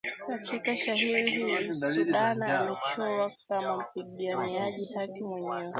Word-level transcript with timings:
Katika 0.27 0.77
shairi 0.77 1.29
hili 1.31 1.73
Sudana 1.73 2.59
amechorwa 2.59 3.31
kama 3.47 3.77
mpiganiaji 3.95 4.93
haki 4.95 5.23
mwenye 5.23 5.69